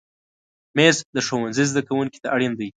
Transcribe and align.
مېز 0.77 0.97
د 1.15 1.17
ښوونځي 1.27 1.65
زده 1.71 1.81
کوونکي 1.87 2.19
ته 2.23 2.27
اړین 2.35 2.53
دی. 2.59 2.69